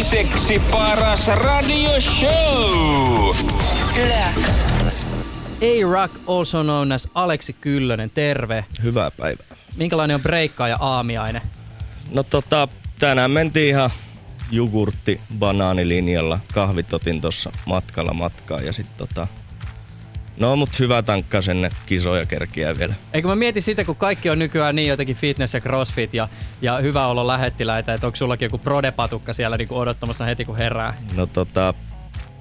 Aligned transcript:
toiseksi 0.00 0.62
paras 0.70 1.28
radioshow. 1.28 2.30
A-Rock, 5.62 6.14
also 6.28 6.62
known 6.62 6.92
as 6.92 7.08
Aleksi 7.14 7.52
Kyllönen, 7.52 8.10
terve. 8.10 8.64
Hyvää 8.82 9.10
päivää. 9.10 9.46
Minkälainen 9.76 10.14
on 10.14 10.22
breikkaa 10.22 10.68
ja 10.68 10.76
aamiaine? 10.80 11.42
No 12.10 12.22
tota, 12.22 12.68
tänään 12.98 13.30
mentiin 13.30 13.68
ihan 13.68 13.90
jogurtti 14.50 15.20
banaanilinjalla. 15.38 16.40
Kahvit 16.54 16.92
otin 16.92 17.20
tossa 17.20 17.52
matkalla 17.66 18.12
matkaa 18.12 18.60
ja 18.60 18.72
sit 18.72 18.96
tota... 18.96 19.26
No 20.40 20.56
mut 20.56 20.78
hyvä 20.78 21.02
tankka 21.02 21.42
sinne 21.42 21.70
kisoja 21.86 22.26
kerkiä 22.26 22.78
vielä. 22.78 22.94
Eikö 23.12 23.28
mä 23.28 23.36
mietin 23.36 23.62
sitä, 23.62 23.84
kun 23.84 23.96
kaikki 23.96 24.30
on 24.30 24.38
nykyään 24.38 24.76
niin 24.76 24.88
jotenkin 24.88 25.16
fitness 25.16 25.54
ja 25.54 25.60
crossfit 25.60 26.14
ja, 26.14 26.28
ja 26.62 26.78
hyvä 26.78 27.06
olo 27.06 27.26
lähettiläitä, 27.26 27.94
että 27.94 28.06
onko 28.06 28.16
sullakin 28.16 28.46
joku 28.46 28.58
prodepatukka 28.58 29.32
siellä 29.32 29.56
niinku 29.56 29.78
odottamassa 29.78 30.24
heti 30.24 30.44
kun 30.44 30.56
herää? 30.56 30.94
No 31.16 31.26
tota, 31.26 31.74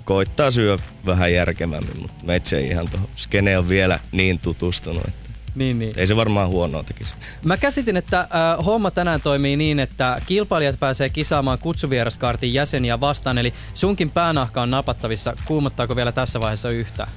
koittaa 0.06 0.52
syö 0.52 0.78
vähän 1.06 1.34
järkevämmin, 1.34 2.02
mutta 2.02 2.26
meitsi 2.26 2.56
ei 2.56 2.68
ihan 2.68 2.90
tuohon 2.90 3.10
skene 3.16 3.58
on 3.58 3.70
vielä 3.70 4.00
niin 4.12 4.40
tutustunut, 4.40 5.04
että 5.08 5.30
Niin, 5.56 5.80
niin. 5.80 5.92
ei 5.98 6.08
se 6.08 6.16
varmaan 6.16 6.48
huonoa 6.48 6.84
tekisi. 6.84 7.14
Mä 7.44 7.58
käsitin, 7.58 7.98
että 7.98 8.20
äh, 8.20 8.66
homma 8.66 8.92
tänään 8.92 9.22
toimii 9.22 9.58
niin, 9.58 9.80
että 9.80 10.22
kilpailijat 10.26 10.80
pääsee 10.80 11.10
kisaamaan 11.10 11.60
kutsuvieraskartin 11.60 12.54
jäseniä 12.54 13.00
vastaan, 13.00 13.38
eli 13.38 13.54
sunkin 13.74 14.12
päänahka 14.12 14.62
on 14.62 14.72
napattavissa. 14.72 15.36
Kuumottaako 15.46 15.96
vielä 15.96 16.12
tässä 16.12 16.42
vaiheessa 16.42 16.70
yhtään? 16.70 17.10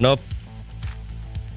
No, 0.00 0.18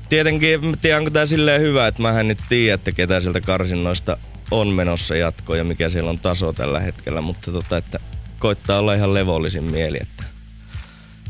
tietenkin, 0.10 0.66
mä 0.66 0.78
tiedän, 0.82 1.00
onko 1.00 1.12
tää 1.12 1.26
silleen 1.26 1.62
hyvä, 1.62 1.88
että 1.88 2.02
mä 2.02 2.20
en 2.20 2.28
nyt 2.28 2.40
tiedä, 2.50 2.74
että 2.76 2.92
ketä 2.92 3.20
sieltä 3.20 3.42
karsinnoista 3.42 4.18
on 4.52 4.68
menossa 4.68 5.16
jatkoon 5.16 5.58
ja 5.58 5.64
mikä 5.64 5.90
siellä 5.90 6.10
on 6.10 6.20
taso 6.20 6.54
tällä 6.54 6.80
hetkellä, 6.80 7.22
mutta 7.22 7.52
tota, 7.52 7.78
että 7.78 8.00
koittaa 8.40 8.80
olla 8.80 8.94
ihan 8.94 9.14
levollisin 9.14 9.64
mieli, 9.64 9.98
että 10.02 10.24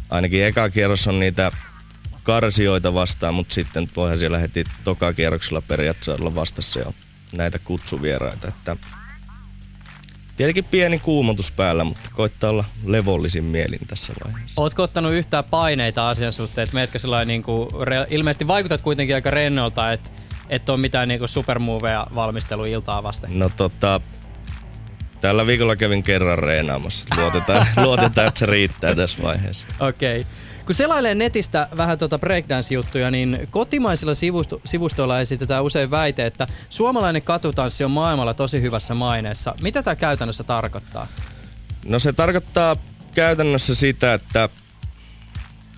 ainakin 0.10 0.44
eka 0.44 0.70
kierros 0.70 1.08
on 1.08 1.20
niitä 1.20 1.52
karsioita 2.24 2.94
vastaan, 2.94 3.34
mutta 3.34 3.54
sitten 3.54 3.90
voihan 3.96 4.20
siellä 4.20 4.40
heti 4.40 4.64
toka 4.84 5.14
kierroksella 5.14 5.62
periaatteessa 5.62 6.14
olla 6.14 6.36
vastassa 6.36 6.80
jo 6.80 6.94
näitä 7.38 7.60
kutsuvieraita, 7.60 8.48
että 8.48 8.78
Tietenkin 10.38 10.64
pieni 10.64 11.00
kuumotus 11.00 11.52
päällä, 11.52 11.84
mutta 11.84 12.10
koittaa 12.14 12.50
olla 12.50 12.66
levollisin 12.86 13.44
mielin 13.44 13.80
tässä 13.88 14.14
vaiheessa. 14.26 14.62
Ootko 14.62 14.84
ottanut 14.84 15.12
yhtään 15.12 15.44
paineita 15.44 16.10
asian 16.10 16.34
suhteen, 16.34 16.64
että 16.64 16.74
meetkö 16.74 17.00
sellainen 17.00 17.28
niin 17.28 17.44
kuin, 17.44 17.70
re- 17.70 18.08
ilmeisesti 18.10 18.48
vaikutat 18.48 18.82
kuitenkin 18.82 19.16
aika 19.16 19.32
rennolta, 19.32 19.92
että 19.92 20.10
et 20.50 20.70
ole 20.70 20.78
mitään 20.78 21.08
niin 21.08 21.28
supermoveja 21.28 22.08
valmisteluiltaa 22.16 23.04
vasten. 23.04 23.40
No 23.40 23.50
tota, 23.58 24.02
tällä 25.24 25.48
viikolla 25.48 25.76
kävin 25.76 26.04
kerran 26.04 26.40
reenaamassa. 26.40 27.06
Luotetaan, 27.18 27.66
luotetaan 27.86 28.28
että 28.28 28.40
se 28.40 28.46
riittää 28.46 28.96
tässä 28.96 29.24
vaiheessa. 29.24 29.68
Okei. 29.80 30.20
Okay. 30.20 30.32
Kun 30.66 30.76
selailee 30.76 31.16
netistä 31.16 31.68
vähän 31.78 31.98
tuota 31.98 32.20
breakdance-juttuja, 32.20 33.12
niin 33.12 33.48
kotimaisilla 33.52 34.14
sivusto- 34.14 34.62
sivustoilla 34.66 35.20
esitetään 35.20 35.64
usein 35.64 35.92
väite, 35.92 36.26
että 36.26 36.48
suomalainen 36.70 37.22
katutanssi 37.22 37.84
on 37.84 37.92
maailmalla 37.92 38.34
tosi 38.34 38.62
hyvässä 38.62 38.94
maineessa. 38.94 39.56
Mitä 39.62 39.84
tämä 39.84 39.96
käytännössä 39.96 40.44
tarkoittaa? 40.44 41.08
No 41.86 42.00
se 42.00 42.14
tarkoittaa 42.14 42.76
käytännössä 43.14 43.76
sitä, 43.76 44.14
että 44.14 44.50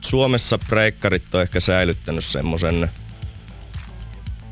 Suomessa 0.02 0.58
breikkarit 0.58 1.36
on 1.36 1.42
ehkä 1.42 1.60
säilyttänyt 1.60 2.26
semmoisen 2.26 2.92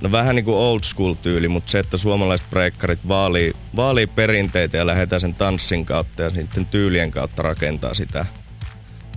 No 0.03 0.11
vähän 0.11 0.35
niin 0.35 0.45
kuin 0.45 0.57
old 0.57 0.83
school 0.83 1.13
tyyli, 1.13 1.47
mutta 1.47 1.71
se, 1.71 1.79
että 1.79 1.97
suomalaiset 1.97 2.49
breikkarit 2.49 3.07
vaalii, 3.07 3.53
vaalii 3.75 4.07
perinteitä 4.07 4.77
ja 4.77 4.87
lähdetään 4.87 5.21
sen 5.21 5.33
tanssin 5.33 5.85
kautta 5.85 6.21
ja 6.21 6.29
sitten 6.29 6.65
tyylien 6.65 7.11
kautta 7.11 7.41
rakentaa 7.41 7.93
sitä 7.93 8.25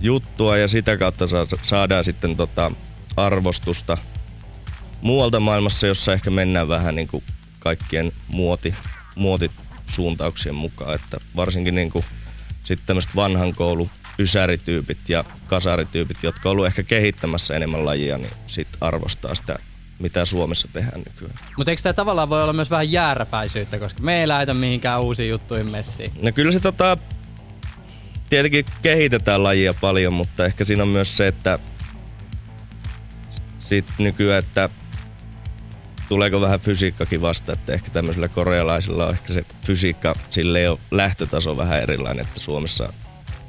juttua 0.01 0.57
ja 0.57 0.67
sitä 0.67 0.97
kautta 0.97 1.25
saadaan 1.61 2.05
sitten 2.05 2.37
tota 2.37 2.71
arvostusta 3.17 3.97
muualta 5.01 5.39
maailmassa, 5.39 5.87
jossa 5.87 6.13
ehkä 6.13 6.29
mennään 6.29 6.67
vähän 6.67 6.95
niin 6.95 7.07
kuin 7.07 7.23
kaikkien 7.59 8.11
muoti, 8.27 8.75
muotisuuntauksien 9.15 10.55
mukaan. 10.55 10.95
Että 10.95 11.17
varsinkin 11.35 11.75
niin 11.75 11.89
kuin 11.89 12.05
sitten 12.63 12.87
tämmöiset 12.87 13.15
vanhan 13.15 13.53
koulu 13.53 13.89
ysärityypit 14.19 15.09
ja 15.09 15.25
kasarityypit, 15.47 16.23
jotka 16.23 16.49
on 16.49 16.51
ollut 16.51 16.65
ehkä 16.65 16.83
kehittämässä 16.83 17.55
enemmän 17.55 17.85
lajia, 17.85 18.17
niin 18.17 18.33
sitten 18.45 18.77
arvostaa 18.81 19.35
sitä 19.35 19.59
mitä 19.99 20.25
Suomessa 20.25 20.67
tehdään 20.73 21.01
nykyään. 21.07 21.39
Mutta 21.57 21.71
eikö 21.71 21.81
tämä 21.81 21.93
tavallaan 21.93 22.29
voi 22.29 22.43
olla 22.43 22.53
myös 22.53 22.71
vähän 22.71 22.91
jääräpäisyyttä, 22.91 23.79
koska 23.79 24.03
me 24.03 24.19
ei 24.19 24.27
lähetä 24.27 24.53
mihinkään 24.53 25.01
uusiin 25.01 25.29
juttuihin 25.29 25.71
messiin? 25.71 26.11
No 26.21 26.31
kyllä 26.31 26.51
se 26.51 26.59
tota, 26.59 26.97
tietenkin 28.29 28.65
kehitetään 28.81 29.43
lajia 29.43 29.73
paljon, 29.73 30.13
mutta 30.13 30.45
ehkä 30.45 30.65
siinä 30.65 30.83
on 30.83 30.89
myös 30.89 31.17
se, 31.17 31.27
että 31.27 31.59
sit 33.59 33.85
nykyään, 33.97 34.39
että 34.39 34.69
tuleeko 36.09 36.41
vähän 36.41 36.59
fysiikkakin 36.59 37.21
vasta, 37.21 37.53
että 37.53 37.73
ehkä 37.73 37.89
tämmöisillä 37.89 38.27
korealaisilla 38.27 39.05
on 39.05 39.13
ehkä 39.13 39.33
se 39.33 39.45
fysiikka 39.65 40.15
sille 40.29 40.61
jo 40.61 40.79
lähtötaso 40.91 41.57
vähän 41.57 41.81
erilainen, 41.81 42.25
että 42.25 42.39
Suomessa 42.39 42.93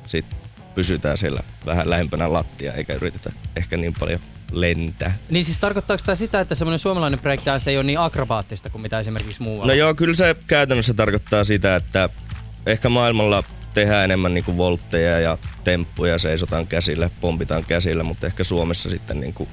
sit 0.04 0.26
pysytään 0.74 1.18
siellä 1.18 1.40
vähän 1.66 1.90
lähempänä 1.90 2.32
lattia 2.32 2.72
eikä 2.72 2.94
yritetä 2.94 3.32
ehkä 3.56 3.76
niin 3.76 3.94
paljon 4.00 4.20
lentää. 4.52 5.18
Niin 5.30 5.44
siis 5.44 5.58
tarkoittaako 5.58 6.02
tämä 6.06 6.16
sitä, 6.16 6.40
että 6.40 6.54
semmoinen 6.54 6.78
suomalainen 6.78 7.20
breakdance 7.20 7.70
ei 7.70 7.76
ole 7.76 7.84
niin 7.84 7.98
akrobaattista 7.98 8.70
kuin 8.70 8.82
mitä 8.82 9.00
esimerkiksi 9.00 9.42
muualla? 9.42 9.66
No 9.66 9.72
joo, 9.72 9.94
kyllä 9.94 10.14
se 10.14 10.36
käytännössä 10.46 10.94
tarkoittaa 10.94 11.44
sitä, 11.44 11.76
että 11.76 12.08
ehkä 12.66 12.88
maailmalla 12.88 13.42
tehdään 13.74 14.04
enemmän 14.04 14.34
niinku 14.34 14.56
voltteja 14.56 15.20
ja 15.20 15.38
temppuja, 15.64 16.18
seisotaan 16.18 16.66
käsillä, 16.66 17.10
pompitaan 17.20 17.64
käsillä, 17.64 18.02
mutta 18.02 18.26
ehkä 18.26 18.44
Suomessa 18.44 18.90
sitten 18.90 19.20
niinku 19.20 19.48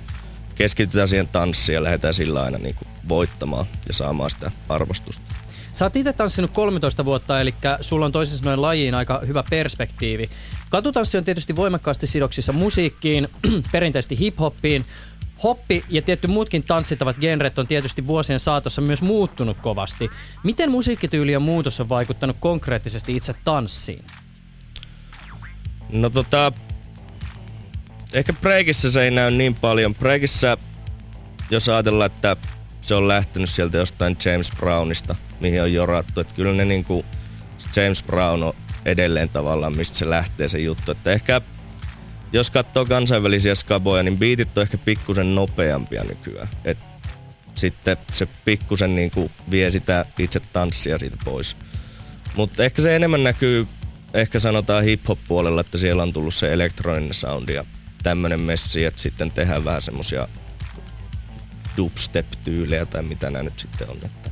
keskitytään 0.55 1.07
siihen 1.07 1.27
tanssiin 1.27 1.73
ja 1.73 1.83
lähdetään 1.83 2.13
sillä 2.13 2.43
aina 2.43 2.57
niinku 2.57 2.85
voittamaan 3.09 3.65
ja 3.87 3.93
saamaan 3.93 4.29
sitä 4.29 4.51
arvostusta. 4.69 5.35
Sä 5.75 5.85
oot 5.85 5.95
itse 5.95 6.13
tanssinut 6.13 6.51
13 6.51 7.05
vuotta, 7.05 7.41
eli 7.41 7.53
sulla 7.81 8.05
on 8.05 8.11
toisin 8.11 8.37
sanoen 8.37 8.61
lajiin 8.61 8.95
aika 8.95 9.21
hyvä 9.27 9.43
perspektiivi. 9.49 10.29
Katutanssi 10.69 11.17
on 11.17 11.23
tietysti 11.23 11.55
voimakkaasti 11.55 12.07
sidoksissa 12.07 12.53
musiikkiin, 12.53 13.27
perinteisesti 13.71 14.19
hip-hoppiin. 14.19 14.85
Hoppi 15.43 15.83
ja 15.89 16.01
tietty 16.01 16.27
muutkin 16.27 16.63
tanssittavat 16.63 17.17
genret 17.19 17.59
on 17.59 17.67
tietysti 17.67 18.07
vuosien 18.07 18.39
saatossa 18.39 18.81
myös 18.81 19.01
muuttunut 19.01 19.57
kovasti. 19.61 20.09
Miten 20.43 20.71
musiikkityylien 20.71 21.41
muutos 21.41 21.79
on 21.79 21.89
vaikuttanut 21.89 22.37
konkreettisesti 22.39 23.15
itse 23.15 23.35
tanssiin? 23.43 24.05
No 25.91 26.09
tota, 26.09 26.51
ehkä 28.13 28.33
breakissä 28.33 28.91
se 28.91 29.03
ei 29.03 29.11
näy 29.11 29.31
niin 29.31 29.55
paljon. 29.55 29.95
Breakissä, 29.95 30.57
jos 31.49 31.69
ajatellaan, 31.69 32.11
että 32.11 32.37
se 32.85 32.95
on 32.95 33.07
lähtenyt 33.07 33.49
sieltä 33.49 33.77
jostain 33.77 34.17
James 34.25 34.51
Brownista, 34.57 35.15
mihin 35.39 35.61
on 35.61 35.73
jorattu. 35.73 36.19
Että 36.19 36.35
kyllä 36.35 36.53
ne 36.53 36.65
niinku, 36.65 37.05
James 37.75 38.03
Brown 38.03 38.43
on 38.43 38.53
edelleen 38.85 39.29
tavallaan, 39.29 39.75
mistä 39.75 39.97
se 39.97 40.09
lähtee 40.09 40.47
se 40.49 40.59
juttu. 40.59 40.91
Että 40.91 41.11
ehkä 41.11 41.41
jos 42.33 42.49
katsoo 42.49 42.85
kansainvälisiä 42.85 43.55
skaboja, 43.55 44.03
niin 44.03 44.17
biitit 44.17 44.57
on 44.57 44.61
ehkä 44.61 44.77
pikkusen 44.77 45.35
nopeampia 45.35 46.03
nykyään. 46.03 46.47
Et 46.65 46.77
sitten 47.55 47.97
se 48.11 48.27
pikkusen 48.45 48.95
niinku 48.95 49.31
vie 49.51 49.71
sitä 49.71 50.05
itse 50.19 50.39
tanssia 50.39 50.97
siitä 50.97 51.17
pois. 51.25 51.57
Mutta 52.35 52.63
ehkä 52.63 52.81
se 52.81 52.95
enemmän 52.95 53.23
näkyy, 53.23 53.67
ehkä 54.13 54.39
sanotaan 54.39 54.83
hip-hop-puolella, 54.83 55.61
että 55.61 55.77
siellä 55.77 56.03
on 56.03 56.13
tullut 56.13 56.33
se 56.33 56.53
elektroninen 56.53 57.13
soundi 57.13 57.53
ja 57.53 57.65
tämmönen 58.03 58.39
messi, 58.39 58.85
että 58.85 59.01
sitten 59.01 59.31
tehdään 59.31 59.65
vähän 59.65 59.81
semmosia 59.81 60.27
dubstep-tyylejä 61.77 62.85
tai 62.85 63.03
mitä 63.03 63.29
nämä 63.29 63.43
nyt 63.43 63.59
sitten 63.59 63.89
on. 63.89 63.97
Että, 64.05 64.29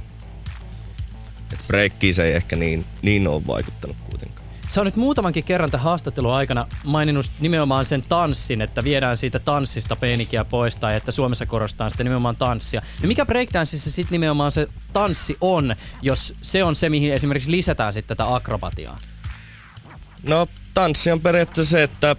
että 1.51 1.65
breikkiin 1.67 2.13
se 2.13 2.23
ei 2.23 2.33
ehkä 2.33 2.55
niin, 2.55 2.85
niin 3.01 3.27
ole 3.27 3.47
vaikuttanut 3.47 3.97
kuitenkaan. 4.09 4.43
Sä 4.69 4.81
on 4.81 4.85
nyt 4.85 4.95
muutamankin 4.95 5.43
kerran 5.43 5.71
tämän 5.71 5.83
haastattelun 5.83 6.33
aikana 6.33 6.67
maininnut 6.83 7.31
nimenomaan 7.39 7.85
sen 7.85 8.01
tanssin, 8.01 8.61
että 8.61 8.83
viedään 8.83 9.17
siitä 9.17 9.39
tanssista 9.39 9.95
peenikiä 9.95 10.45
pois 10.45 10.77
tai 10.77 10.95
että 10.95 11.11
Suomessa 11.11 11.45
korostaa 11.45 11.89
sitten 11.89 12.05
nimenomaan 12.05 12.35
tanssia. 12.35 12.81
Ja 13.01 13.07
mikä 13.07 13.25
breakdanceissa 13.25 13.91
sitten 13.91 14.11
nimenomaan 14.11 14.51
se 14.51 14.67
tanssi 14.93 15.37
on, 15.41 15.75
jos 16.01 16.35
se 16.41 16.63
on 16.63 16.75
se, 16.75 16.89
mihin 16.89 17.13
esimerkiksi 17.13 17.51
lisätään 17.51 17.93
sitten 17.93 18.17
tätä 18.17 18.35
akrobatiaa? 18.35 18.97
No 20.23 20.47
tanssi 20.73 21.11
on 21.11 21.21
periaatteessa 21.21 21.71
se, 21.71 21.83
että 21.83 22.15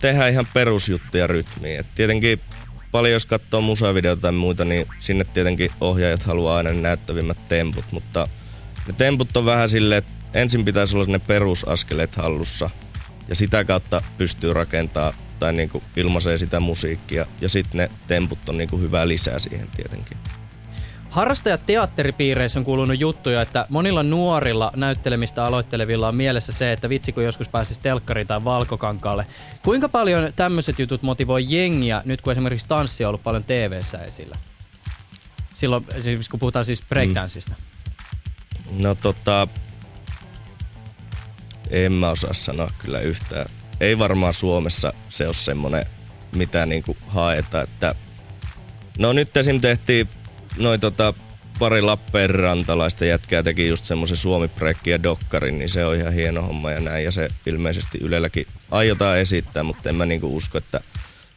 tehdään 0.00 0.32
ihan 0.32 0.46
perusjuttuja 0.54 1.26
rytmiin. 1.26 1.80
Et 1.80 1.86
tietenkin 1.94 2.40
paljon 2.94 3.12
jos 3.12 3.26
katsoo 3.26 3.60
musavideoita 3.60 4.22
tai 4.22 4.32
muita, 4.32 4.64
niin 4.64 4.86
sinne 4.98 5.24
tietenkin 5.24 5.70
ohjaajat 5.80 6.22
haluaa 6.22 6.56
aina 6.56 6.72
ne 6.72 6.80
näyttävimmät 6.80 7.48
temput, 7.48 7.84
mutta 7.90 8.28
ne 8.86 8.92
temput 8.92 9.36
on 9.36 9.44
vähän 9.44 9.68
silleen, 9.68 9.98
että 9.98 10.12
ensin 10.34 10.64
pitäisi 10.64 10.96
olla 10.96 11.06
ne 11.08 11.18
perusaskeleet 11.18 12.16
hallussa 12.16 12.70
ja 13.28 13.34
sitä 13.34 13.64
kautta 13.64 14.02
pystyy 14.18 14.52
rakentaa 14.52 15.14
tai 15.38 15.52
niinku 15.52 15.82
ilmaisee 15.96 16.38
sitä 16.38 16.60
musiikkia 16.60 17.26
ja 17.40 17.48
sitten 17.48 17.78
ne 17.78 17.90
temput 18.06 18.48
on 18.48 18.56
niinku 18.56 18.78
hyvä 18.78 19.08
lisää 19.08 19.38
siihen 19.38 19.68
tietenkin. 19.76 20.16
Harrastajat 21.14 21.66
teatteripiireissä 21.66 22.58
on 22.58 22.64
kuulunut 22.64 23.00
juttuja, 23.00 23.42
että 23.42 23.66
monilla 23.68 24.02
nuorilla 24.02 24.72
näyttelemistä 24.76 25.44
aloittelevilla 25.44 26.08
on 26.08 26.14
mielessä 26.14 26.52
se, 26.52 26.72
että 26.72 26.88
vitsi 26.88 27.12
kun 27.12 27.24
joskus 27.24 27.48
pääsisi 27.48 27.80
telkkariin 27.80 28.26
tai 28.26 28.44
valkokankaalle. 28.44 29.26
Kuinka 29.62 29.88
paljon 29.88 30.32
tämmöiset 30.36 30.78
jutut 30.78 31.02
motivoi 31.02 31.44
jengiä 31.48 32.02
nyt 32.04 32.20
kun 32.20 32.32
esimerkiksi 32.32 32.68
tanssi 32.68 33.04
on 33.04 33.08
ollut 33.08 33.22
paljon 33.22 33.44
tv 33.44 33.80
esillä? 34.06 34.38
Silloin 35.52 35.86
esimerkiksi 35.94 36.30
kun 36.30 36.40
puhutaan 36.40 36.64
siis 36.64 36.82
breakdanceista. 36.88 37.54
Mm. 38.70 38.82
No 38.82 38.94
tota, 38.94 39.48
en 41.70 41.92
mä 41.92 42.08
osaa 42.08 42.32
sanoa 42.32 42.70
kyllä 42.78 43.00
yhtään. 43.00 43.46
Ei 43.80 43.98
varmaan 43.98 44.34
Suomessa 44.34 44.92
se 45.08 45.26
ole 45.26 45.34
semmonen, 45.34 45.86
mitä 46.32 46.66
niinku 46.66 46.96
haetaan, 47.06 47.64
että 47.64 47.94
No 48.98 49.12
nyt 49.12 49.36
esim. 49.36 49.60
tehtiin 49.60 50.08
noin 50.58 50.80
tota, 50.80 51.14
pari 51.58 51.82
Lappeenrantalaista 51.82 53.04
jätkää 53.04 53.42
teki 53.42 53.68
just 53.68 53.84
semmoisen 53.84 54.16
suomi 54.16 54.50
ja 54.86 55.02
dokkarin, 55.02 55.58
niin 55.58 55.68
se 55.68 55.84
on 55.84 55.96
ihan 55.96 56.12
hieno 56.12 56.42
homma 56.42 56.70
ja 56.70 56.80
näin. 56.80 57.04
Ja 57.04 57.10
se 57.10 57.28
ilmeisesti 57.46 57.98
Ylelläkin 58.00 58.46
aiotaan 58.70 59.18
esittää, 59.18 59.62
mutta 59.62 59.88
en 59.88 59.94
mä 59.94 60.06
niinku 60.06 60.36
usko, 60.36 60.58
että 60.58 60.80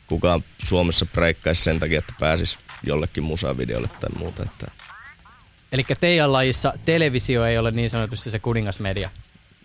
kukaan 0.07 0.43
Suomessa 0.65 1.05
breikkaisi 1.05 1.63
sen 1.63 1.79
takia, 1.79 1.99
että 1.99 2.13
pääsis 2.19 2.59
jollekin 2.83 3.23
musavideolle 3.23 3.87
tai 3.87 4.09
muuta. 4.17 4.43
Että... 4.43 4.71
Eli 5.71 5.85
teidän 5.99 6.33
lajissa 6.33 6.73
televisio 6.85 7.45
ei 7.45 7.57
ole 7.57 7.71
niin 7.71 7.89
sanotusti 7.89 8.29
se 8.29 8.39
kuningasmedia? 8.39 9.09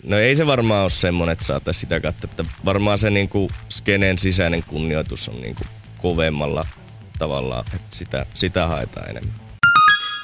No 0.02 0.18
ei 0.18 0.36
se 0.36 0.46
varmaan 0.46 0.82
ole 0.82 0.90
semmoinen, 0.90 1.32
että 1.32 1.44
saataisiin 1.44 1.80
sitä 1.80 2.00
katsoa. 2.00 2.30
Että 2.30 2.44
varmaan 2.64 2.98
se 2.98 3.10
niinku 3.10 3.50
skeneen 3.68 4.18
sisäinen 4.18 4.62
kunnioitus 4.62 5.28
on 5.28 5.40
niinku 5.40 5.64
kovemmalla 5.98 6.66
tavallaan, 7.18 7.64
että 7.74 7.96
sitä, 7.96 8.26
sitä 8.34 8.66
haetaan 8.66 9.10
enemmän. 9.10 9.41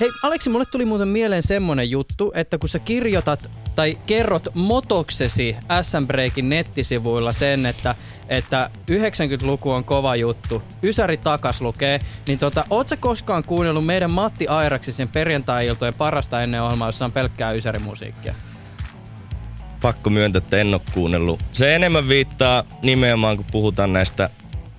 Hei 0.00 0.10
Aleksi, 0.22 0.50
mulle 0.50 0.64
tuli 0.66 0.84
muuten 0.84 1.08
mieleen 1.08 1.42
semmonen 1.42 1.90
juttu, 1.90 2.32
että 2.34 2.58
kun 2.58 2.68
sä 2.68 2.78
kirjoitat 2.78 3.50
tai 3.74 3.98
kerrot 4.06 4.48
motoksesi 4.54 5.56
SM 5.82 6.06
Breakin 6.06 6.48
nettisivuilla 6.48 7.32
sen, 7.32 7.66
että, 7.66 7.94
että 8.28 8.70
90-luku 8.90 9.70
on 9.70 9.84
kova 9.84 10.16
juttu, 10.16 10.62
Ysäri 10.82 11.16
takas 11.16 11.60
lukee, 11.60 12.00
niin 12.28 12.38
tota, 12.38 12.64
oot 12.70 12.88
sä 12.88 12.96
koskaan 12.96 13.44
kuunnellut 13.44 13.86
meidän 13.86 14.10
Matti 14.10 14.46
Airaksisen 14.46 15.08
perjantai-iltojen 15.08 15.94
parasta 15.94 16.42
ennen 16.42 16.62
ohjelmaa, 16.62 16.88
jossa 16.88 17.04
on 17.04 17.12
pelkkää 17.12 17.52
Ysäri-musiikkia? 17.52 18.34
Pakko 19.80 20.10
myöntää, 20.10 20.38
että 20.38 20.56
en 20.56 20.74
ole 20.74 20.80
kuunnellut. 20.94 21.40
Se 21.52 21.74
enemmän 21.74 22.08
viittaa 22.08 22.64
nimenomaan, 22.82 23.36
kun 23.36 23.46
puhutaan 23.52 23.92
näistä 23.92 24.30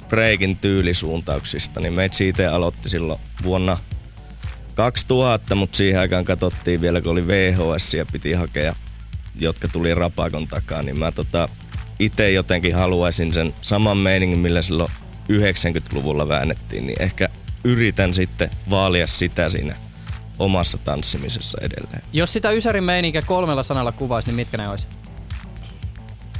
breakin 0.09 0.57
tyylisuuntauksista, 0.57 1.79
niin 1.79 1.93
meitä 1.93 2.15
siitä 2.15 2.55
aloitti 2.55 2.89
silloin 2.89 3.19
vuonna 3.43 3.77
2000, 4.79 5.55
mutta 5.55 5.77
siihen 5.77 5.99
aikaan 5.99 6.25
katsottiin 6.25 6.81
vielä, 6.81 7.01
kun 7.01 7.11
oli 7.11 7.27
VHS 7.27 7.93
ja 7.93 8.05
piti 8.05 8.33
hakea, 8.33 8.75
jotka 9.39 9.67
tuli 9.67 9.95
rapakon 9.95 10.47
takaa, 10.47 10.81
niin 10.81 10.99
mä 10.99 11.11
tota, 11.11 11.49
itse 11.99 12.31
jotenkin 12.31 12.75
haluaisin 12.75 13.33
sen 13.33 13.53
saman 13.61 13.97
meiningin, 13.97 14.39
millä 14.39 14.61
silloin 14.61 14.91
90-luvulla 15.31 16.27
väännettiin, 16.27 16.87
niin 16.87 17.01
ehkä 17.01 17.29
yritän 17.63 18.13
sitten 18.13 18.49
vaalia 18.69 19.07
sitä 19.07 19.49
siinä 19.49 19.75
omassa 20.39 20.77
tanssimisessa 20.77 21.57
edelleen. 21.61 22.01
Jos 22.13 22.33
sitä 22.33 22.51
Ysärin 22.51 22.83
meininkiä 22.83 23.21
kolmella 23.21 23.63
sanalla 23.63 23.91
kuvaisi, 23.91 24.27
niin 24.27 24.35
mitkä 24.35 24.57
ne 24.57 24.69
olisi? 24.69 24.87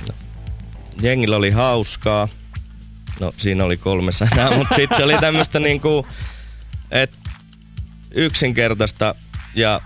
No. 0.10 0.16
Jengillä 1.02 1.38
oli 1.38 1.52
hauskaa, 1.52 2.28
No 3.20 3.34
siinä 3.38 3.64
oli 3.64 3.78
kolme 3.78 4.12
sanaa, 4.12 4.52
mutta 4.58 4.76
sitten 4.76 4.98
se 4.98 5.04
oli 5.04 5.18
tämmöistä 5.18 5.60
niinku, 5.60 6.08
että 6.92 7.29
yksinkertaista 8.16 9.16
ja 9.56 9.82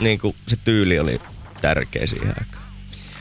niinku 0.00 0.34
se 0.48 0.56
tyyli 0.64 0.98
oli 0.98 1.20
tärkeä 1.60 2.06
siihen 2.06 2.28
aikaan. 2.28 2.62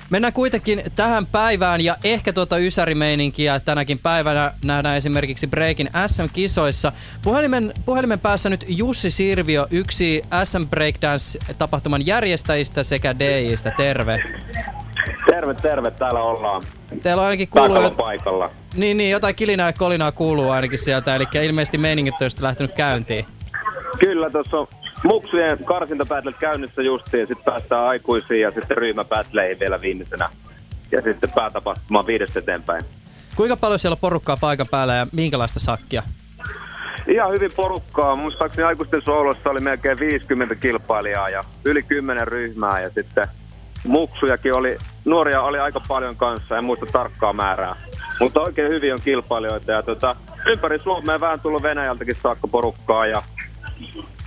Mennään 0.10 0.34
kuitenkin 0.34 0.84
tähän 0.96 1.28
päivään 1.28 1.82
ja 1.82 1.98
ehkä 2.04 2.34
tuota 2.34 2.58
ysärimeininkiä 2.58 3.60
tänäkin 3.60 4.00
päivänä 4.04 4.54
nähdään 4.66 4.98
esimerkiksi 4.98 5.48
Breakin 5.48 5.90
SM-kisoissa. 6.08 6.92
Puhelimen, 7.22 7.74
puhelimen 7.86 8.20
päässä 8.20 8.50
nyt 8.50 8.66
Jussi 8.68 9.12
Sirvio, 9.12 9.68
yksi 9.72 10.24
SM 10.44 10.68
Breakdance-tapahtuman 10.70 12.06
järjestäjistä 12.06 12.84
sekä 12.84 13.20
DJistä. 13.20 13.72
Terve. 13.78 14.24
Terve, 15.26 15.54
terve. 15.54 15.92
Täällä 15.92 16.22
ollaan. 16.22 16.64
Teillä 17.02 17.22
on 17.22 17.28
ainakin 17.28 17.48
kuuluu... 17.48 17.92
paikalla. 17.92 18.52
Niin, 18.76 18.98
niin, 18.98 19.12
jotain 19.12 19.36
kilinää 19.36 19.68
ja 19.68 19.74
kolinaa 19.74 20.12
kuuluu 20.12 20.50
ainakin 20.50 20.80
sieltä, 20.80 21.16
eli 21.16 21.26
ilmeisesti 21.44 21.78
meiningit 21.78 22.22
on 22.22 22.30
lähtenyt 22.40 22.72
käyntiin. 22.72 23.26
Kyllä, 24.00 24.30
tuossa 24.30 24.58
on 24.58 24.68
muksujen 25.04 25.64
karsintapätlet 25.66 26.36
käynnissä 26.40 26.82
justiin, 26.82 27.28
sitten 27.28 27.46
päästään 27.46 27.84
aikuisiin 27.84 28.42
ja 28.42 28.52
sitten 28.52 28.78
ryhmäpätleihin 28.78 29.60
vielä 29.60 29.82
viimeisenä. 29.82 30.30
Ja 30.92 31.02
sitten 31.02 31.32
päätapahtuma 31.36 32.06
viidestä 32.08 32.40
eteenpäin. 32.40 32.86
Kuinka 33.36 33.58
paljon 33.58 33.80
siellä 33.80 33.94
on 33.94 34.02
porukkaa 34.02 34.38
paikan 34.38 34.68
päällä 34.72 34.96
ja 34.96 35.08
minkälaista 35.12 35.60
sakkia? 35.60 36.04
Ihan 37.08 37.32
hyvin 37.32 37.52
porukkaa. 37.56 38.16
Muistaakseni 38.16 38.68
aikuisten 38.68 39.02
soolossa 39.02 39.50
oli 39.50 39.60
melkein 39.60 40.00
50 40.00 40.56
kilpailijaa 40.56 41.30
ja 41.30 41.44
yli 41.66 41.84
10 41.84 42.28
ryhmää 42.28 42.82
ja 42.82 42.90
sitten 42.90 43.28
muksujakin 43.88 44.56
oli, 44.56 44.78
nuoria 45.06 45.42
oli 45.42 45.60
aika 45.60 45.82
paljon 45.88 46.16
kanssa, 46.16 46.58
en 46.58 46.66
muista 46.66 46.86
tarkkaa 46.86 47.34
määrää. 47.34 47.76
Mutta 48.20 48.42
oikein 48.42 48.72
hyvin 48.72 48.94
on 48.94 49.00
kilpailijoita 49.04 49.72
ja 49.72 49.84
tota, 49.84 50.16
ympäri 50.46 50.80
Suomea 50.80 51.20
vähän 51.20 51.40
tullut 51.40 51.64
Venäjältäkin 51.64 52.16
saakka 52.24 52.48
porukkaa 52.48 53.08
ja 53.08 53.24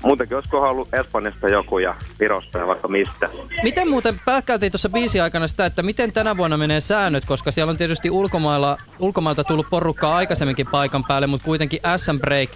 muutenkin 0.03 0.37
olisiko 0.37 0.61
ollut 0.61 0.95
Espanjasta 0.95 1.49
joku 1.49 1.79
ja 1.79 1.95
Virosta 2.21 2.59
ja 2.59 2.67
vaikka 2.67 2.89
mistä. 2.89 3.29
Miten 3.63 3.91
muuten 3.91 4.21
pääkkäytiin 4.25 4.73
tuossa 4.73 4.89
biisi 4.89 5.21
aikana 5.21 5.49
sitä, 5.49 5.67
että 5.67 5.83
miten 5.83 6.13
tänä 6.13 6.37
vuonna 6.37 6.57
menee 6.57 6.81
säännöt, 6.81 7.25
koska 7.25 7.53
siellä 7.53 7.71
on 7.71 7.77
tietysti 7.77 8.11
ulkomailla, 8.11 8.79
ulkomailta 8.99 9.45
tullut 9.45 9.71
porukkaa 9.71 10.17
aikaisemminkin 10.17 10.67
paikan 10.67 11.05
päälle, 11.05 11.27
mutta 11.27 11.45
kuitenkin 11.45 11.81
SM 11.97 12.19
Break 12.19 12.51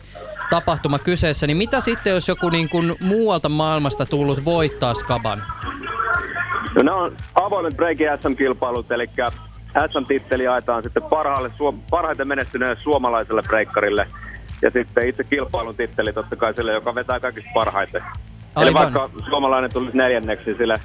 tapahtuma 0.51 0.99
kyseessä, 0.99 1.47
niin 1.47 1.57
mitä 1.57 1.81
sitten, 1.81 2.13
jos 2.13 2.29
joku 2.29 2.49
niin 2.49 2.69
kuin 2.69 2.97
muualta 3.01 3.49
maailmasta 3.49 4.07
tullut 4.07 4.45
voittaa 4.45 4.95
Skaban? 4.95 5.43
No 6.75 6.83
nämä 6.83 6.97
on 6.97 7.17
avoimet 7.35 7.77
breakin 7.77 8.09
SM-kilpailut, 8.23 8.93
eli 8.93 9.07
SM-titteli 9.93 10.45
jaetaan 10.45 10.83
sitten 10.83 11.03
parhaalle, 11.03 11.51
parhaiten 11.91 12.29
menestyneelle 12.29 12.77
suomalaiselle 12.83 13.43
breikkarille. 13.43 14.07
Ja 14.63 14.71
sitten 14.71 15.09
itse 15.09 15.25
kilpailun 15.25 15.77
titteli 15.77 16.13
totta 16.13 16.37
kai 16.37 16.55
sille, 16.55 16.73
joka 16.73 16.95
vetää 16.95 17.21
kaikista 17.21 17.51
parhaiten. 17.55 18.03
Aivan. 18.55 18.63
Eli 18.63 18.75
vaikka 18.75 19.11
suomalainen 19.29 19.73
tulisi 19.73 19.97
neljänneksi, 19.97 20.55
sille, 20.55 20.81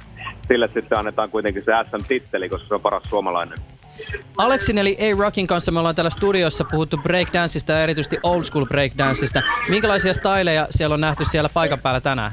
sille 0.48 0.68
sitten 0.68 0.98
annetaan 0.98 1.30
kuitenkin 1.30 1.64
se 1.64 1.72
SM-titteli, 1.90 2.48
koska 2.48 2.68
se 2.68 2.74
on 2.74 2.80
paras 2.80 3.02
suomalainen. 3.08 3.58
Aleksin 4.38 4.78
eli 4.78 4.96
A-Rockin 5.00 5.46
kanssa 5.46 5.72
me 5.72 5.78
ollaan 5.78 5.94
täällä 5.94 6.10
studiossa 6.10 6.64
puhuttu 6.70 6.96
breakdanceista 6.96 7.72
ja 7.72 7.82
erityisesti 7.82 8.18
old 8.22 8.42
school 8.42 8.66
breakdanceista. 8.66 9.42
Minkälaisia 9.68 10.14
styleja 10.14 10.66
siellä 10.70 10.94
on 10.94 11.00
nähty 11.00 11.24
siellä 11.24 11.48
paikan 11.54 11.78
päällä 11.78 12.00
tänään? 12.00 12.32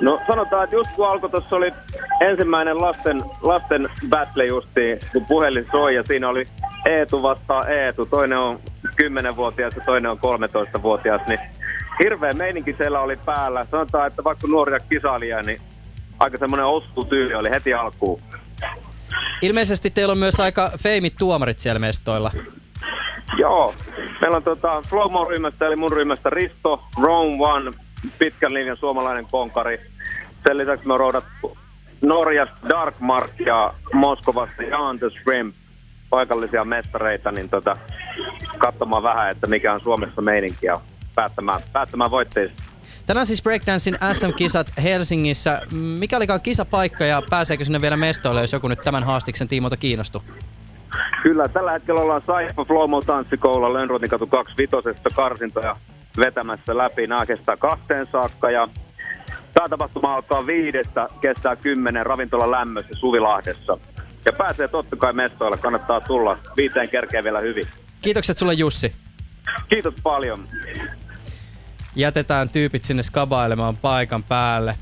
No 0.00 0.20
sanotaan, 0.26 0.64
että 0.64 0.76
just 0.76 0.90
kun 0.96 1.08
alkoi, 1.08 1.30
tuossa 1.30 1.56
oli 1.56 1.72
ensimmäinen 2.20 2.80
lasten, 2.80 3.22
lasten 3.42 3.88
battle 4.08 4.46
justiin, 4.46 5.00
kun 5.12 5.26
puhelin 5.26 5.66
soi 5.70 5.94
ja 5.94 6.02
siinä 6.06 6.28
oli 6.28 6.46
Eetu 6.86 7.22
vastaan 7.22 7.72
Eetu. 7.72 8.06
Toinen 8.06 8.38
on 8.38 8.60
10-vuotias 9.02 9.76
ja 9.76 9.82
toinen 9.86 10.10
on 10.10 10.18
13-vuotias, 10.18 11.20
niin 11.28 11.40
hirveä 12.02 12.32
meininki 12.32 12.74
siellä 12.78 13.00
oli 13.00 13.16
päällä. 13.16 13.64
Sanotaan, 13.64 14.06
että 14.06 14.24
vaikka 14.24 14.46
nuoria 14.46 14.80
kisailijia, 14.80 15.42
niin 15.42 15.60
aika 16.18 16.38
semmoinen 16.38 16.66
tyyli 17.08 17.34
oli 17.34 17.50
heti 17.50 17.74
alkuun. 17.74 18.22
Ilmeisesti 19.42 19.90
teillä 19.90 20.12
on 20.12 20.18
myös 20.18 20.40
aika 20.40 20.70
feimit 20.82 21.14
tuomarit 21.18 21.58
siellä 21.58 21.78
mestoilla. 21.78 22.30
Joo. 23.38 23.74
Meillä 24.20 24.36
on 24.36 24.42
tota 24.42 24.82
Flowmo-ryhmästä, 24.88 25.66
eli 25.66 25.76
mun 25.76 25.92
ryhmästä 25.92 26.30
Risto, 26.30 26.84
Rome 27.02 27.36
One, 27.38 27.72
pitkän 28.18 28.54
linjan 28.54 28.76
suomalainen 28.76 29.26
konkari. 29.30 29.78
Sen 30.46 30.58
lisäksi 30.58 30.86
me 30.86 30.92
on 30.92 31.00
roudattu 31.00 31.58
Norjasta 32.00 32.68
Darkmark 32.68 33.30
ja 33.46 33.74
Moskovasta 33.92 34.62
Jan 34.62 34.98
the 34.98 35.08
Shrimp, 35.22 35.54
paikallisia 36.10 36.64
mestareita, 36.64 37.32
niin 37.32 37.48
tota, 37.48 37.76
katsomaan 38.58 39.02
vähän, 39.02 39.30
että 39.30 39.46
mikä 39.46 39.74
on 39.74 39.80
Suomessa 39.80 40.22
meininki 40.22 40.66
ja 40.66 40.80
päättämään, 41.14 41.60
päättämään 41.72 42.10
voitteista. 42.10 42.62
Tänään 43.06 43.26
siis 43.26 43.42
Breakdancein 43.42 43.96
SM-kisat 44.12 44.72
Helsingissä. 44.82 45.62
Mikä 45.72 46.16
olikaan 46.16 46.40
kisapaikka 46.40 47.04
ja 47.04 47.22
pääseekö 47.30 47.64
sinne 47.64 47.80
vielä 47.80 47.96
mestoille, 47.96 48.40
jos 48.40 48.52
joku 48.52 48.68
nyt 48.68 48.82
tämän 48.84 49.04
haastiksen 49.04 49.48
tiimoilta 49.48 49.76
kiinnostuu? 49.76 50.22
Kyllä, 51.22 51.48
tällä 51.48 51.72
hetkellä 51.72 52.00
ollaan 52.00 52.22
Saifa 52.22 52.64
Flowmo 52.64 53.02
tanssikoululla 53.02 53.72
Lönnrotin 53.72 54.10
katu 54.10 54.26
25 54.26 55.00
karsintoja 55.14 55.76
vetämässä 56.18 56.78
läpi. 56.78 57.06
Nämä 57.06 57.26
kestää 57.26 57.56
kahteen 57.56 58.06
saakka 58.12 58.50
ja 58.50 58.68
tämä 59.54 59.68
tapahtuma 59.68 60.14
alkaa 60.14 60.46
viidestä, 60.46 61.08
kestää 61.20 61.56
kymmenen 61.56 62.06
ravintola 62.06 62.50
lämmössä 62.50 62.90
Suvilahdessa. 62.96 63.78
Ja 64.26 64.32
pääsee 64.32 64.68
totta 64.68 64.96
kai 64.96 65.12
mestoille, 65.12 65.58
kannattaa 65.58 66.00
tulla. 66.00 66.38
Viiteen 66.56 66.88
kerkee 66.88 67.24
vielä 67.24 67.40
hyvin. 67.40 67.66
Kiitokset 68.02 68.38
sulle 68.38 68.54
Jussi. 68.54 68.92
Kiitos 69.68 69.94
paljon. 70.02 70.48
jätetään 71.96 72.48
tyypit 72.48 72.84
sinne 72.84 73.02
skabailemaan 73.02 73.76
paikan 73.76 74.22
päälle. 74.22 74.78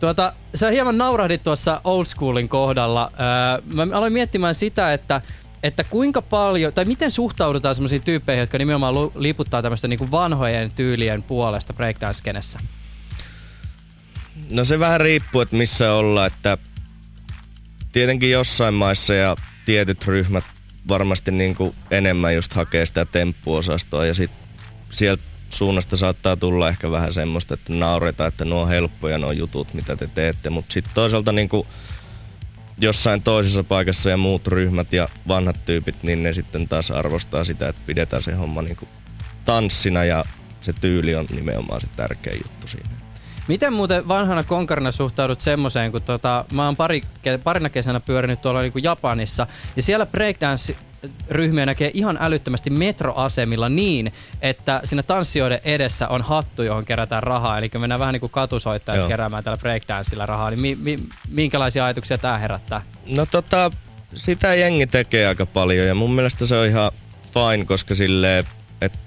Tuota, 0.00 0.32
sä 0.54 0.70
hieman 0.70 0.98
naurahdit 0.98 1.42
tuossa 1.42 1.80
old 1.84 2.04
schoolin 2.04 2.48
kohdalla. 2.48 3.12
Öö, 3.12 3.86
mä 3.86 3.96
aloin 3.96 4.12
miettimään 4.12 4.54
sitä, 4.54 4.92
että 4.92 5.20
että 5.62 5.84
kuinka 5.84 6.22
paljon, 6.22 6.72
tai 6.72 6.84
miten 6.84 7.10
suhtaudutaan 7.10 7.74
semmoisiin 7.74 8.02
tyyppeihin, 8.02 8.40
jotka 8.40 8.58
nimenomaan 8.58 8.94
liputtaa 9.14 9.62
tämmöistä 9.62 9.88
niin 9.88 10.10
vanhojen 10.10 10.70
tyylien 10.70 11.22
puolesta 11.22 11.72
breakdance-skenessä? 11.72 12.58
No 14.52 14.64
se 14.64 14.80
vähän 14.80 15.00
riippuu, 15.00 15.40
että 15.40 15.56
missä 15.56 15.92
ollaan, 15.92 16.26
että 16.26 16.58
tietenkin 17.92 18.30
jossain 18.30 18.74
maissa 18.74 19.14
ja 19.14 19.36
tietyt 19.66 20.04
ryhmät 20.06 20.44
varmasti 20.88 21.30
niin 21.30 21.54
kuin 21.54 21.74
enemmän 21.90 22.34
just 22.34 22.54
hakee 22.54 22.86
sitä 22.86 23.04
temppuosastoa 23.04 24.06
ja 24.06 24.14
sit 24.14 24.30
sieltä 24.90 25.22
suunnasta 25.50 25.96
saattaa 25.96 26.36
tulla 26.36 26.68
ehkä 26.68 26.90
vähän 26.90 27.12
semmoista, 27.12 27.54
että 27.54 27.72
nauretaan, 27.72 28.28
että 28.28 28.44
nuo 28.44 28.62
on 28.62 28.68
helppoja 28.68 29.18
nuo 29.18 29.32
jutut, 29.32 29.74
mitä 29.74 29.96
te 29.96 30.06
teette, 30.14 30.50
mutta 30.50 30.72
sitten 30.72 30.94
toisaalta 30.94 31.32
niin 31.32 31.48
kuin 31.48 31.66
jossain 32.80 33.22
toisessa 33.22 33.64
paikassa 33.64 34.10
ja 34.10 34.16
muut 34.16 34.46
ryhmät 34.46 34.92
ja 34.92 35.08
vanhat 35.28 35.64
tyypit, 35.64 36.02
niin 36.02 36.22
ne 36.22 36.32
sitten 36.32 36.68
taas 36.68 36.90
arvostaa 36.90 37.44
sitä, 37.44 37.68
että 37.68 37.82
pidetään 37.86 38.22
se 38.22 38.34
homma 38.34 38.62
niin 38.62 38.76
kuin 38.76 38.88
tanssina 39.44 40.04
ja 40.04 40.24
se 40.60 40.72
tyyli 40.72 41.14
on 41.14 41.26
nimenomaan 41.30 41.80
se 41.80 41.86
tärkeä 41.96 42.32
juttu 42.32 42.68
siinä. 42.68 42.90
Miten 43.48 43.72
muuten 43.72 44.08
vanhana 44.08 44.42
konkarina 44.42 44.92
suhtaudut 44.92 45.40
semmoiseen, 45.40 45.92
kun 45.92 46.02
tota, 46.02 46.44
mä 46.52 46.64
oon 46.64 46.76
pari, 46.76 47.02
parina 47.44 47.68
kesänä 47.68 48.00
pyörinyt 48.00 48.42
tuolla 48.42 48.62
niin 48.62 48.72
kuin 48.72 48.84
Japanissa, 48.84 49.46
ja 49.76 49.82
siellä 49.82 50.06
breakdance 50.06 50.76
ryhmiä 51.30 51.66
näkee 51.66 51.90
ihan 51.94 52.18
älyttömästi 52.20 52.70
metroasemilla 52.70 53.68
niin, 53.68 54.12
että 54.40 54.80
siinä 54.84 55.02
tanssijoiden 55.02 55.60
edessä 55.64 56.08
on 56.08 56.22
hattu, 56.22 56.62
johon 56.62 56.84
kerätään 56.84 57.22
rahaa. 57.22 57.58
Eli 57.58 57.70
mennään 57.78 58.00
vähän 58.00 58.12
niin 58.12 58.20
kuin 58.20 58.32
katusoittajat 58.32 58.98
Joo. 58.98 59.08
keräämään 59.08 59.44
tällä 59.44 59.58
breakdanceilla 59.58 60.26
rahaa. 60.26 60.50
Niin 60.50 60.60
mi- 60.60 60.78
mi- 60.80 61.08
minkälaisia 61.28 61.84
ajatuksia 61.84 62.18
tämä 62.18 62.38
herättää? 62.38 62.82
No 63.16 63.26
tota, 63.26 63.70
sitä 64.14 64.54
jengi 64.54 64.86
tekee 64.86 65.26
aika 65.26 65.46
paljon 65.46 65.86
ja 65.86 65.94
mun 65.94 66.10
mielestä 66.14 66.46
se 66.46 66.56
on 66.56 66.66
ihan 66.66 66.90
fine, 67.32 67.64
koska 67.64 67.94
silleen, 67.94 68.44
että 68.80 68.98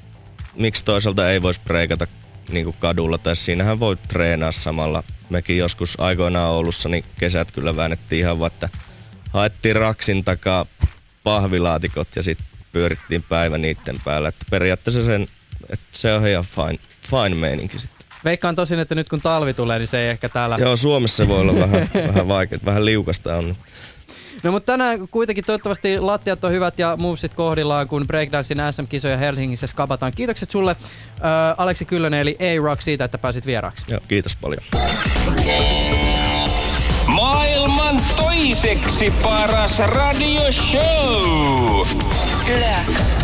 miksi 0.55 0.85
toisaalta 0.85 1.29
ei 1.29 1.41
voisi 1.41 1.61
breikata 1.63 2.07
niin 2.51 2.65
kuin 2.65 2.75
kadulla, 2.79 3.17
tai 3.17 3.35
siinähän 3.35 3.79
voi 3.79 3.95
treenaa 4.07 4.51
samalla. 4.51 5.03
Mekin 5.29 5.57
joskus 5.57 5.99
aikoinaan 5.99 6.51
Oulussa, 6.51 6.89
niin 6.89 7.05
kesät 7.19 7.51
kyllä 7.51 7.75
väännettiin 7.75 8.19
ihan 8.19 8.39
vaan, 8.39 8.51
että 8.51 8.69
haettiin 9.33 9.75
raksin 9.75 10.23
takaa 10.23 10.65
pahvilaatikot 11.23 12.07
ja 12.15 12.23
sitten 12.23 12.47
pyörittiin 12.71 13.23
päivä 13.29 13.57
niiden 13.57 14.01
päällä. 14.05 14.29
Että 14.29 14.45
periaatteessa 14.49 15.03
sen, 15.03 15.27
että 15.69 15.85
se 15.91 16.13
on 16.13 16.27
ihan 16.27 16.43
fine, 16.43 16.79
fine 17.09 17.35
meininki 17.35 17.79
sitten. 17.79 18.07
Veikkaan 18.25 18.55
tosin, 18.55 18.79
että 18.79 18.95
nyt 18.95 19.09
kun 19.09 19.21
talvi 19.21 19.53
tulee, 19.53 19.79
niin 19.79 19.87
se 19.87 19.99
ei 19.99 20.09
ehkä 20.09 20.29
täällä... 20.29 20.57
Joo, 20.59 20.75
Suomessa 20.75 21.27
voi 21.27 21.41
olla 21.41 21.55
vähän, 21.55 21.89
vähän 22.07 22.27
vaikea, 22.27 22.59
vähän 22.65 22.85
liukasta 22.85 23.37
on. 23.37 23.55
No 24.43 24.51
mutta 24.51 24.71
tänään 24.71 25.07
kuitenkin 25.07 25.45
toivottavasti 25.45 25.99
lattiat 25.99 26.43
on 26.43 26.51
hyvät 26.51 26.79
ja 26.79 26.97
movesit 26.99 27.33
kohdillaan, 27.33 27.87
kun 27.87 28.07
breakdancein 28.07 28.59
SM-kisoja 28.71 29.17
Helsingissä 29.17 29.67
skabataan. 29.67 30.11
Kiitokset 30.15 30.49
sulle 30.49 30.71
äh, 30.71 30.77
Aleksi 31.57 31.85
Kyllönen 31.85 32.19
eli 32.19 32.37
A-Rock 32.39 32.81
siitä, 32.81 33.03
että 33.03 33.17
pääsit 33.17 33.45
vieraaksi. 33.45 33.85
Joo, 33.89 33.99
kiitos 34.07 34.35
paljon. 34.35 34.63
Maailman 37.15 38.01
toiseksi 38.15 39.13
paras 39.23 39.79
radioshow. 39.79 40.81
Yleäks 42.55 43.20